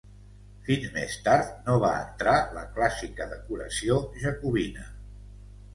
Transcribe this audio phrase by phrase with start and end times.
[0.69, 4.93] Fins més tard no va entrar la clàssica decoració jacobina.